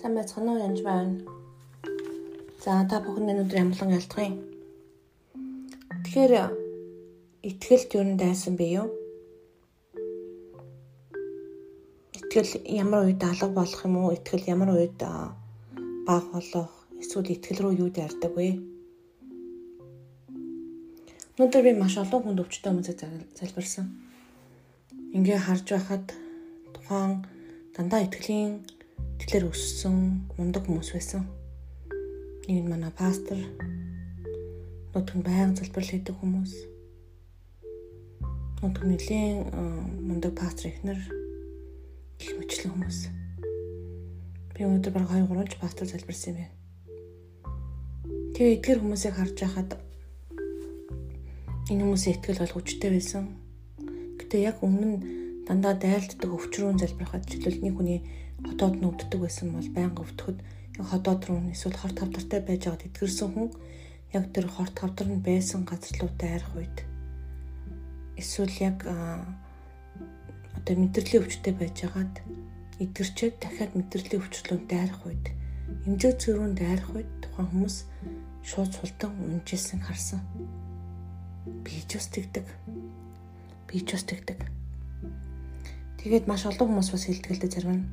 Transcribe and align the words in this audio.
Сайн 0.00 0.14
байцгаана 0.16 0.52
уу 0.52 0.64
янж 0.64 0.80
байна. 0.80 1.20
За 2.64 2.72
та 2.88 3.04
бүхэн 3.04 3.32
өнөөдөр 3.32 3.58
ямлан 3.60 3.90
ялдах 3.92 4.20
юм. 4.24 4.36
Тэгэхээр 6.04 6.32
итгэлт 7.44 7.90
юу 8.00 8.04
дайсан 8.16 8.56
бэ 8.56 8.66
юу? 8.80 8.88
Итгэл 12.16 12.64
ямар 12.80 13.04
үед 13.04 13.20
алга 13.20 13.52
болох 13.52 13.84
юм 13.84 14.00
уу? 14.00 14.16
Итгэл 14.16 14.48
ямар 14.48 14.72
үед 14.72 14.96
баг 16.08 16.24
болох? 16.32 16.72
Эсвэл 16.96 17.36
итгэл 17.36 17.60
рүү 17.60 17.84
юу 17.84 17.92
дайрдаг 17.92 18.32
вэ? 18.32 18.56
Өнөөдөр 21.36 21.60
би 21.60 21.76
маш 21.76 22.00
олон 22.00 22.24
хүнд 22.24 22.40
өвчтөе 22.40 22.72
хүмүүсийг 22.72 23.04
залбирсан. 23.36 23.92
Ингээ 25.12 25.44
харж 25.44 25.66
байхад 25.76 26.16
тухайн 26.72 27.20
дандаа 27.76 28.00
итгэлийн 28.08 28.79
итгэлээр 29.20 29.52
өссөн 29.52 30.24
мундаг 30.40 30.64
хүмүүс 30.64 30.96
байсан. 30.96 31.28
Нэг 32.48 32.64
нь 32.64 32.70
манай 32.72 32.88
пастор 32.88 33.36
нутг 34.96 35.12
нь 35.12 35.20
баян 35.20 35.52
залбирал 35.52 35.92
хийдэг 35.92 36.16
хүмүүс. 36.16 36.52
Нутг 38.64 38.80
нэлийн 38.80 39.52
мундаг 40.08 40.32
пастор 40.32 40.72
ихнэр 40.72 40.96
их 42.16 42.32
мэтлэн 42.32 42.72
хүмүүс. 42.72 42.98
Би 44.56 44.64
өнөөдөр 44.64 44.92
баг 44.96 45.12
2 45.12 45.28
3 45.28 45.52
ч 45.52 45.54
пастор 45.60 45.84
залбирсан 45.84 46.32
юм 46.32 46.36
байна. 46.40 46.56
Тэгээ 48.32 48.56
эдгээр 48.56 48.80
хүмүүсийг 48.80 49.14
харж 49.20 49.36
байхад 49.36 49.70
энэ 51.68 51.82
хүмүүсийн 51.84 52.16
итгэл 52.16 52.40
бол 52.40 52.54
хүчтэй 52.56 52.90
байсан. 52.90 53.24
Гэтэ 54.16 54.48
яг 54.48 54.64
өмнө 54.64 54.96
дандаа 55.50 55.74
дайлддаг 55.74 56.30
өвчрүүн 56.30 56.78
залбирахад 56.78 57.26
жишээлбэл 57.26 57.64
нэг 57.66 57.74
хүний 57.74 58.00
хотоод 58.46 58.78
нүвддэг 58.78 59.18
байсан 59.18 59.50
бол 59.50 59.70
байнга 59.74 60.06
өвтөхөд 60.06 60.38
яг 60.78 60.86
хотоод 60.86 61.20
руу 61.26 61.42
эсвэл 61.50 61.74
хорт 61.74 61.98
хавдартай 61.98 62.40
байж 62.46 62.62
байгаад 62.70 62.86
итгэрсэн 62.86 63.28
хүн 63.34 63.50
яг 64.14 64.24
тэр 64.30 64.46
хорт 64.46 64.76
хавдар 64.78 65.10
нь 65.10 65.26
байсан 65.26 65.66
газар 65.66 66.06
руу 66.06 66.12
дайрах 66.14 66.54
үед 66.54 66.76
эсвэл 68.14 68.54
яг 68.62 68.78
одоо 70.54 70.74
мэдрэлийн 70.78 71.26
өвчтэй 71.26 71.54
байж 71.58 71.76
байгаад 71.82 72.14
идэрчээд 72.78 73.34
дахиад 73.42 73.74
мэдрэлийн 73.74 74.22
өвчлөнд 74.22 74.64
дайрах 74.70 75.02
үед 75.02 75.34
эмзэг 75.82 76.14
зөрүүн 76.22 76.54
дайрах 76.54 76.94
үед 76.94 77.10
тухайн 77.26 77.50
хүмүүс 77.50 77.76
шууд 78.46 78.70
султан 78.70 79.18
унжсэн 79.18 79.82
харсан. 79.82 80.22
Би 81.66 81.82
ч 81.90 81.98
бас 81.98 82.06
тэгдэг. 82.06 82.46
Би 83.66 83.82
ч 83.82 83.98
бас 83.98 84.06
тэгдэг. 84.06 84.59
Тэгээд 86.00 86.24
маш 86.24 86.48
олон 86.48 86.66
хүмүүс 86.80 86.90
бас 86.96 87.04
хэлдэг 87.04 87.32
л 87.36 87.42
дээ 87.44 87.54
зарим 87.54 87.76
нь 87.76 87.84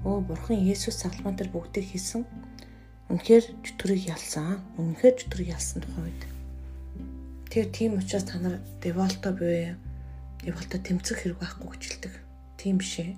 Өө 0.00 0.24
бурхан 0.32 0.56
Есүс 0.64 0.96
цахилгаан 1.04 1.36
дээр 1.36 1.52
бүгдийг 1.52 1.92
хийсэн. 1.92 2.24
Үнэхээр 3.12 3.44
чөтгөрийг 3.60 4.08
ялсан. 4.08 4.64
Үнэхээр 4.80 5.14
чөтгөрийг 5.20 5.52
ялсан 5.52 5.84
тухай 5.84 6.08
үед. 6.08 6.22
Тэр 7.52 7.66
тийм 7.68 8.00
учраас 8.00 8.24
та 8.24 8.40
нар 8.40 8.64
деволто 8.80 9.36
буюу 9.36 9.76
деволто 10.40 10.80
тэмцэх 10.80 11.20
хэрэг 11.20 11.36
байхгүй 11.36 11.68
гэж 11.68 11.82
хэлдэг. 11.84 12.14
Тийм 12.56 12.80
биш 12.80 12.96
ээ. 12.96 13.12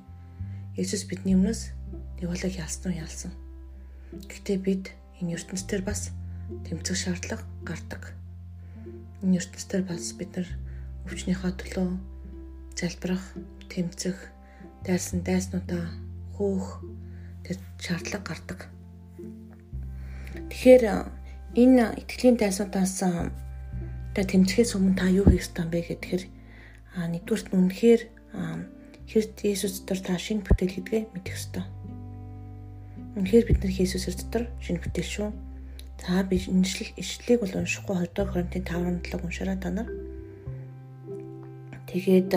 Есүс 0.74 1.06
бидний 1.06 1.38
өмнөөс 1.38 1.70
деволог 2.18 2.50
ялсан 2.50 2.90
уу 2.90 2.98
ялсан. 2.98 3.30
Гэхдээ 4.10 4.58
бид 4.58 4.90
энэ 5.22 5.38
ертөнцийн 5.38 5.86
бас 5.86 6.10
тэмцэх 6.66 6.98
шаардлага 6.98 7.46
гардаг. 7.62 8.10
Энэ 9.22 9.38
ертөнцийн 9.38 9.86
бас 9.86 10.10
бид 10.18 10.34
нар 10.34 10.50
өвчнийхөө 11.06 11.52
төлөө 11.62 11.88
залбирах, 12.74 13.22
тэмцэх, 13.72 14.16
дайсан 14.84 15.24
дайснуудаа 15.24 15.88
хөөх 16.36 16.84
тэр 17.44 17.56
шаардлага 17.80 18.24
гардаг. 18.28 18.60
Тэгэхээр 20.52 20.84
энэ 21.56 21.84
итгэлийн 22.00 22.36
дайсуудаас 22.36 23.00
тэ 24.12 24.22
тэмцэхээс 24.28 24.76
өмнө 24.76 24.96
та 25.00 25.08
юу 25.08 25.24
хийх 25.28 25.48
ёстой 25.48 25.66
бэ 25.72 25.80
гэхээр 25.88 26.22
а 26.96 27.08
нэгдүгürt 27.08 27.48
нь 27.48 27.56
үнэхээр 27.56 28.02
Христ 29.08 29.40
Есүс 29.44 29.84
дотор 29.84 30.00
та 30.00 30.16
шинэ 30.16 30.44
бүтээл 30.44 30.76
гэдгээ 30.76 31.02
мэдэх 31.12 31.36
ёстой. 31.36 31.64
Үнэхээр 33.16 33.44
бид 33.48 33.60
нар 33.60 33.72
Есүс 33.72 34.08
дотор 34.08 34.48
шинэ 34.60 34.80
бүтээл 34.80 35.12
шүү. 35.12 35.28
За 36.00 36.24
би 36.24 36.36
инжил 36.48 36.88
ишлэлийг 36.96 37.40
бол 37.44 37.60
уншихгүй 37.60 37.96
20 37.96 38.16
дахь 38.16 38.32
Коринтын 38.32 38.64
5:7 38.64 39.24
уншаарай 39.24 39.58
та 39.60 39.70
нар. 39.70 39.88
Тэгээд 41.88 42.32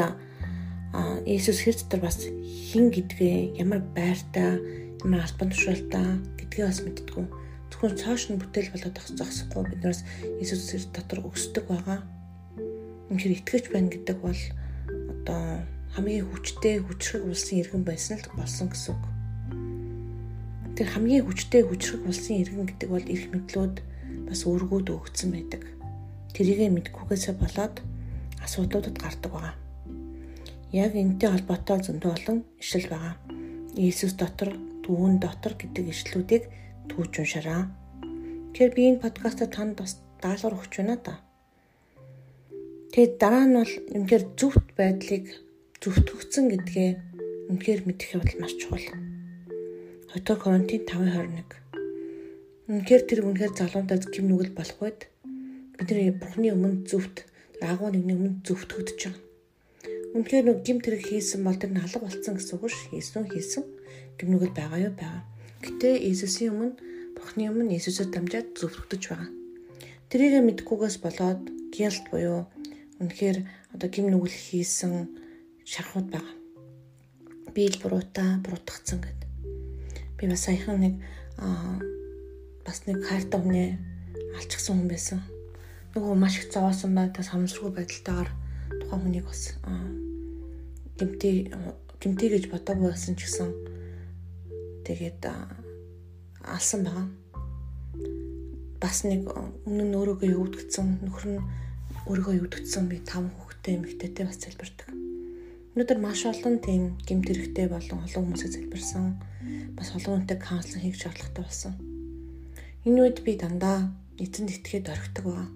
Иесус 1.25 1.59
Христ 1.59 1.89
дотор 1.89 2.07
бас 2.07 2.23
хин 2.23 2.87
гэдгээ 2.91 3.59
ямар 3.59 3.83
байртай 3.95 4.59
ямар 5.03 5.27
албан 5.27 5.51
тушаалтай 5.51 6.23
гэдгээ 6.39 6.65
бас 6.65 6.79
мэддэггүй. 6.87 7.25
Зөвхөн 7.71 7.99
цааш 7.99 8.31
нь 8.31 8.39
бүтээл 8.39 8.71
болоод 8.71 8.95
зогсохгүй 9.19 9.63
биднээс 9.75 10.01
Иесус 10.39 10.71
Христ 10.71 10.95
дотор 10.95 11.19
өсдөг 11.27 11.67
байгаа. 11.67 11.99
Үнэхээр 13.11 13.37
итгэж 13.43 13.63
байна 13.75 13.91
гэдэг 13.91 14.17
бол 14.23 14.41
одоо 15.11 15.67
хамгийн 15.99 16.27
хүчтэй 16.31 16.79
хүчрэг 16.79 17.27
улсын 17.27 17.59
иргэн 17.59 17.83
байсан 17.83 18.15
л 18.23 18.31
болсон 18.39 18.71
гэсэн 18.71 18.95
үг. 18.95 19.03
Тэр 20.79 20.87
хамгийн 20.95 21.27
хүчтэй 21.27 21.63
хүчрэг 21.67 22.07
улсын 22.07 22.39
иргэн 22.39 22.67
гэдэг 22.71 22.89
бол 22.91 23.03
эрх 23.03 23.27
мэдлүүд 23.35 23.75
бас 24.31 24.41
өргүүд 24.47 24.87
өгсөн 24.95 25.29
байдаг. 25.35 25.63
Тэрийгэ 26.35 26.71
мэдгүйгээсээ 26.71 27.35
болоод 27.35 27.83
асуудлуудад 28.39 28.95
гардаг 28.95 29.31
байгаа. 29.31 29.64
Яг 30.75 30.91
энэтэй 30.91 31.31
холбоотой 31.31 31.79
зөндөө 31.87 32.11
олон 32.11 32.37
ишлэл 32.59 32.91
байгаа. 32.91 33.15
Иесус 33.79 34.13
дотор, 34.19 34.51
дүүн 34.83 35.23
дотор 35.23 35.55
гэдэг 35.55 35.87
ишлүүдийг 35.87 36.43
түүж 36.91 37.23
уншаарай. 37.23 37.63
Тэгэхээр 38.51 38.75
би 38.75 38.83
энэ 38.91 39.03
подкастаа 39.03 39.47
танд 39.47 39.79
бас 39.79 40.03
даалгавар 40.19 40.59
өгч 40.59 40.73
байна 40.83 40.99
да. 40.99 41.15
Тэгээд 42.91 43.13
дараа 43.23 43.45
нь 43.47 43.55
бол 43.55 43.73
үнэхээр 43.95 44.23
зөвхт 44.35 44.67
байдлыг 44.75 45.25
зөвтгөгцөн 45.79 46.45
гэдгээ 46.51 46.89
үнэхээр 47.55 47.81
мэдэх 47.87 48.15
явдал 48.19 48.39
маш 48.43 48.53
чухал. 48.59 48.83
2 50.11 50.43
Коринтын 50.43 50.83
5:21. 50.83 51.55
Үнэхээр 52.67 53.03
тэр 53.07 53.19
үнэхээр 53.23 53.53
залуунтай 53.55 53.99
гим 54.11 54.27
нүгэл 54.27 54.51
болох 54.51 54.79
үед 54.83 55.07
бидний 55.79 56.11
Бурхны 56.11 56.51
өмнө 56.51 56.83
зөвхт 56.83 57.27
агуу 57.63 57.91
нэгний 57.91 58.15
өмнө 58.19 58.43
зөвтгөгдөж 58.43 58.99
байгаа. 58.99 59.24
Үнэхээр 60.15 60.47
нэг 60.47 60.57
гимт 60.63 60.87
хэрэг 60.87 61.03
хийсэн 61.11 61.43
бол 61.43 61.59
тэр 61.59 61.75
налга 61.75 61.99
болцсон 61.99 62.39
гэсэн 62.39 62.55
үг 62.55 62.71
ш. 62.71 62.87
Хийсэн 62.87 63.27
хийсэн 63.27 63.67
гимнүгэл 64.15 64.55
байгаа 64.55 64.79
юу 64.87 64.93
байгаа. 64.95 65.27
Гэтэ 65.59 66.07
Иесусийн 66.07 66.55
өмнө 66.55 66.79
Бурхны 67.19 67.51
өмнө 67.51 67.75
Иесусээр 67.75 68.15
дамжаад 68.15 68.55
зөвлөгдөж 68.55 69.03
байгаа. 69.11 69.29
Тэрийг 70.07 70.39
мэдхгүйгээс 70.39 70.97
болоод 71.03 71.43
гялт 71.75 72.05
буюу 72.07 72.47
үнэхээр 73.03 73.37
одоо 73.75 73.89
гим 73.91 74.07
нүгэл 74.07 74.31
хийсэн 74.31 75.11
шархууд 75.67 76.07
байгаа. 76.07 76.35
Би 77.51 77.67
л 77.67 77.81
буруута 77.83 78.39
буруутгацсан 78.39 79.03
гэд. 79.03 79.19
Би 80.15 80.31
бас 80.31 80.47
саяхан 80.47 80.79
нэг 80.79 80.95
аа 81.43 81.75
бас 82.63 82.87
нэг 82.87 83.03
хайртай 83.03 83.39
хүнээ 83.43 83.69
алчихсан 84.39 84.79
хүн 84.79 84.87
байсан. 84.87 85.19
Нөгөө 85.91 86.15
маш 86.15 86.39
их 86.39 86.47
зовоосон 86.55 86.95
бай 86.95 87.11
та 87.11 87.19
самсргүй 87.19 87.75
байдалтайгаар 87.75 88.31
тухайн 88.79 89.01
хүнийг 89.03 89.27
бас 89.27 89.51
гимти 90.95 91.51
гимти 91.99 92.29
гэж 92.31 92.47
бодоогүй 92.51 92.91
байсан 92.93 93.19
ч 93.19 93.27
гэсэн 93.27 93.49
тэгээд 94.87 95.27
алсан 96.45 96.87
байгаа. 96.87 97.07
Бас 98.79 99.03
нэг 99.03 99.27
өмнө 99.67 99.91
нь 99.91 99.97
өөрийгөө 99.99 100.29
юудгдсан 100.39 101.03
нөхөр 101.03 101.25
нь 101.35 101.41
өөрийгөө 102.07 102.35
юудгдсан 102.47 102.87
би 102.87 103.03
тав 103.03 103.27
хүүхэдтэй 103.27 103.75
эмэгтэйтэй 103.75 104.23
бас 104.23 104.39
залбирдаг. 104.39 104.87
Өнөөдөр 105.75 105.99
маш 105.99 106.23
олон 106.23 106.55
тийм 106.63 106.95
гимт 107.03 107.27
хэрэгтэй 107.27 107.67
болон 107.67 108.07
олон 108.07 108.23
хүмүүсээ 108.31 108.55
залбирсан. 108.55 109.19
Бас 109.75 109.91
олон 109.91 110.23
хүнтэй 110.23 110.39
каунслинг 110.39 110.83
хийх 110.85 110.95
шаардлагатай 110.95 111.43
болсон. 111.43 111.73
Энэ 112.87 113.01
үед 113.03 113.19
би 113.25 113.35
дандаа 113.35 113.91
эцэнд 114.15 114.53
итгээд 114.53 114.87
орхидог 114.93 115.25
байгаа. 115.27 115.49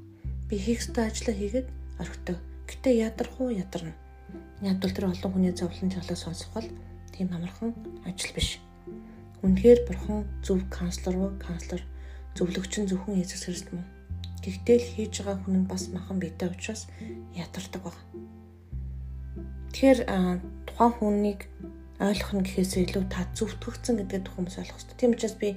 Би 0.52 0.56
хийх 0.60 0.84
ёстой 0.84 1.08
ажлаа 1.08 1.36
хийгээд 1.38 1.68
орхидог. 2.02 2.38
Гэтэ 2.68 2.90
ядарх 2.98 3.40
уу 3.40 3.54
ядарна 3.54 3.96
Бол 4.60 4.92
тэр 4.92 5.08
олон 5.08 5.32
хүний 5.32 5.56
зовлон 5.56 5.88
жолоо 5.88 6.20
сонсох 6.20 6.52
бол 6.52 6.68
тийм 7.16 7.32
амархан 7.32 7.72
ажил 8.04 8.36
биш. 8.36 8.60
Үнэхээр 9.40 9.88
бурхан 9.88 10.28
зөв 10.44 10.60
канцлер 10.68 11.16
уу, 11.16 11.32
канцлер 11.40 11.80
зөвлөгч 12.36 12.84
нь 12.84 12.90
зөвхөн 12.92 13.16
Иесус 13.24 13.48
Христ 13.48 13.72
мөн. 13.72 13.88
Гэхдээ 14.44 14.78
л 14.84 14.88
хийж 15.00 15.14
байгаа 15.24 15.40
хүн 15.40 15.56
нь 15.64 15.70
бас 15.72 15.88
махан 15.96 16.20
биетэй 16.20 16.52
учраас 16.52 16.92
ятардаг 17.32 17.88
баг. 17.88 17.96
Тэгэхээр 19.72 20.00
тухайн 20.68 20.94
хүнийг 21.00 21.48
ойлгох 22.04 22.32
нь 22.36 22.44
гэхээсээ 22.44 22.84
илүү 22.84 23.04
та 23.08 23.32
зөвтгөгцөн 23.40 23.96
гэдэг 23.96 24.28
тухайн 24.28 24.44
хүмүүс 24.44 24.60
ойлгох 24.60 24.76
хэрэгтэй. 24.76 25.00
Тийм 25.00 25.12
учраас 25.16 25.36
би 25.40 25.50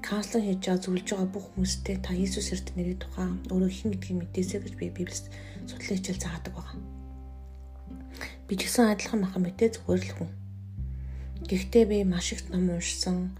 канцлер 0.00 0.40
хийж 0.40 0.60
байгаа 0.64 0.84
зөвлөж 0.84 1.04
байгаа 1.04 1.28
бүх 1.36 1.46
хүмүүстээ 1.52 1.96
та 2.00 2.16
Иесус 2.16 2.48
Христ 2.48 2.72
нэрийн 2.72 2.96
тухайн 2.96 3.44
өөрөө 3.52 3.72
хэн 3.76 3.92
гэдгийг 3.92 4.16
мэдээсэй 4.24 4.60
гэж 4.64 4.74
би 4.80 4.88
Библиэд 4.88 5.28
судлаа 5.68 5.96
хичээл 6.00 6.24
заадаг 6.24 6.52
байгаа. 6.56 6.80
Би 8.46 8.54
ч 8.54 8.70
гэсэн 8.70 8.94
адилхан 8.94 9.20
махан 9.26 9.42
битээ 9.42 9.74
зүгээр 9.74 10.02
л 10.06 10.14
хүн. 10.16 10.30
Гэхдээ 11.50 11.84
би 11.90 11.98
маш 12.06 12.32
их 12.32 12.46
ном 12.50 12.70
уншсан, 12.70 13.34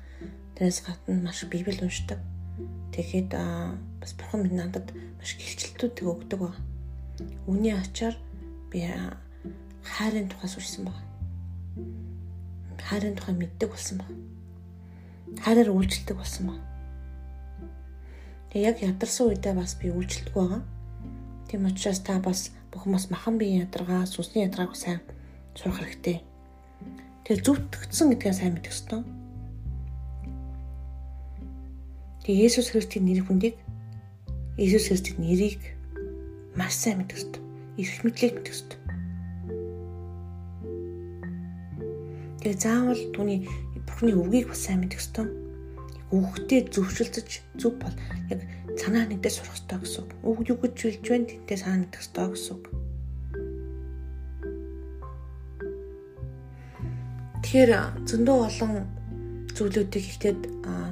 Тэрээс 0.56 0.88
гадна 0.88 1.20
маш 1.20 1.44
Библийг 1.44 1.84
уншдаг. 1.84 2.16
Тэгэхэд 2.96 3.28
бас 4.00 4.16
бурхан 4.16 4.48
минь 4.48 4.56
надад 4.56 4.88
маш 5.20 5.36
гихчлэлтүүд 5.36 6.00
өгдөг 6.00 6.40
ба. 6.40 6.56
Үүний 7.44 7.76
ачаар 7.76 8.16
би 8.72 8.88
хайрын 9.84 10.32
тухай 10.32 10.48
сурсан 10.48 10.88
баг. 10.88 10.96
Хайрын 12.80 13.20
тухай 13.20 13.36
мэддэг 13.36 13.68
болсон 13.68 14.00
баг. 14.00 14.08
Хайраар 15.44 15.76
үйлчлдэг 15.76 16.16
болсон 16.16 16.56
баг. 16.56 16.60
Тэгээ 18.48 18.64
яг 18.64 18.80
ядарсан 18.80 19.28
үедээ 19.28 19.60
бас 19.60 19.76
би 19.76 19.92
үйлчлдэг 19.92 20.32
байгаа. 20.32 20.64
Тийм 21.52 21.68
учраас 21.68 22.00
та 22.00 22.16
бас 22.16 22.55
бүхэн 22.76 22.92
бас 22.92 23.08
махан 23.08 23.40
биеийн 23.40 23.64
ядаргаа, 23.64 24.04
сүнсний 24.04 24.44
ядаргааг 24.44 24.76
сайн 24.76 25.00
сурах 25.56 25.80
хэрэгтэй. 25.80 26.20
Тэгээ 27.24 27.40
зүвтгдсэн 27.40 28.12
гэдгээ 28.12 28.34
сайн 28.36 28.52
мэдэх 28.52 28.76
ёстой. 28.76 29.00
Тэгээ 32.28 32.44
Есүс 32.44 32.68
Христийн 32.76 33.08
нэр 33.08 33.24
хүндийг 33.24 33.56
Есүс 34.60 34.92
Христийн 34.92 35.24
нэрийг 35.24 35.64
маш 36.52 36.76
сайн 36.76 37.00
мэдэх 37.00 37.16
ёстой. 37.16 37.42
Ирэх 37.80 38.04
мэдлийг 38.04 38.34
мэдэх 38.36 38.52
ёстой. 38.52 38.78
Тэгээ 42.44 42.60
заавал 42.60 43.02
түүний 43.16 43.48
Бурхны 43.88 44.12
үгийг 44.12 44.52
бас 44.52 44.60
сайн 44.60 44.84
мэдэх 44.84 45.00
ёстой 45.00 45.26
үгтэй 46.14 46.62
зөвшөлдөж 46.70 47.28
зүв 47.58 47.74
бол 47.82 47.96
яг 48.30 48.40
санаа 48.76 49.04
нэгдээ 49.08 49.32
сурах 49.32 49.56
хэрэгтэй 49.56 49.78
гэсэн 49.80 50.02
үг. 50.04 50.10
Үг 50.22 50.38
юу 50.48 50.58
гэж 50.60 50.74
билж 50.76 51.04
байна 51.08 51.26
тэнтэй 51.26 51.58
санаа 51.58 51.78
нэгдэх 51.80 52.00
хэрэгтэй 52.00 52.26
гэсэн 52.32 52.54
үг. 52.56 52.64
Тэгэхээр 57.46 57.72
зөндөө 58.10 58.38
олон 58.48 58.72
зүйлүүдийг 59.56 60.04
ихтэйд 60.10 60.40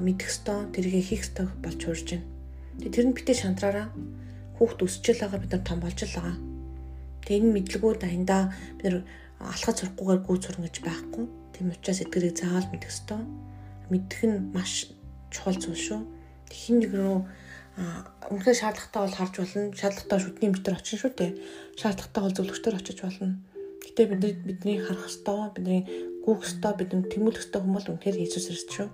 мэдэх 0.01 0.29
ёстой, 0.31 0.59
тэргээ 0.73 1.03
хийх 1.03 1.27
ёстой 1.27 1.47
болж 1.61 1.81
хурж 1.83 2.09
байна. 2.15 2.27
Тэр 2.79 3.05
нь 3.11 3.17
битээ 3.17 3.37
шантраараа 3.43 3.91
хүүхд 4.57 4.81
өсч 4.87 5.05
л 5.13 5.21
байгаа 5.21 5.41
бид 5.43 5.53
нар 5.53 5.65
том 5.67 5.79
болж 5.83 5.99
байгаа. 5.99 6.37
Тэгээ 7.27 7.41
энэ 7.43 7.55
мэдлэгүүд 7.59 8.03
аяндаа 8.07 8.43
бид 8.79 8.85
нар 8.87 8.97
алхаж 9.43 9.77
сурахгүйгээр 9.83 10.21
гүйц 10.25 10.43
сурна 10.47 10.67
гэж 10.71 10.77
байхгүй. 10.87 11.25
Тийм 11.53 11.67
учраас 11.75 12.01
эдгэрийг 12.01 12.37
заавал 12.39 12.71
мэдэх 12.71 12.93
ёстой. 12.93 13.23
Мэдэх 13.91 14.21
нь 14.25 14.39
маш 14.55 14.73
чухал 15.35 15.59
зүйл 15.59 15.75
шүү. 15.75 16.01
Хин 16.55 16.77
нэг 16.81 16.93
рүү 16.95 17.19
үнэхээр 17.75 18.59
шаардлагатай 18.59 19.01
бол 19.03 19.19
харж 19.19 19.35
болно. 19.39 19.63
Шаардлагатай 19.75 20.19
шүдний 20.23 20.51
мэтэр 20.55 20.79
очин 20.79 20.99
шүү 20.99 21.13
дээ. 21.19 21.33
Шаардлагатай 21.81 22.23
бол 22.23 22.37
зөвлөгчдөр 22.39 22.75
очиж 22.79 22.99
болно. 23.03 23.43
Гэтэ 23.83 24.03
бидний 24.11 24.33
бидний 24.47 24.79
харах 24.79 25.11
ёстой, 25.11 25.51
бидний 25.55 25.83
гүөх 26.23 26.47
ёстой, 26.47 26.73
бидний 26.79 27.03
тэмүүлэх 27.11 27.43
ёстой 27.43 27.61
хүмүүс 27.63 27.87
үнэхээр 27.91 28.17
Иесус 28.23 28.47
Христ 28.49 28.71
шүү. 28.71 28.89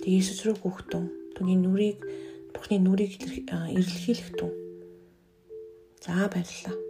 Тэг 0.00 0.10
Иесус 0.10 0.40
рүү 0.42 0.56
гүөхтэн. 0.64 1.04
Түүний 1.36 1.58
нүрийг 1.60 2.00
Бурхны 2.56 2.80
нүрийг 2.80 3.20
илэрхийлэх 3.20 4.32
тун. 4.40 4.52
За 6.00 6.24
баярлалаа. 6.32 6.85